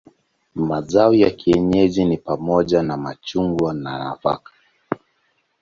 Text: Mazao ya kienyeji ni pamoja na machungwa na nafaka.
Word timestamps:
Mazao 0.55 1.13
ya 1.13 1.31
kienyeji 1.31 2.05
ni 2.05 2.17
pamoja 2.17 2.83
na 2.83 2.97
machungwa 2.97 3.73
na 3.73 3.99
nafaka. 3.99 4.51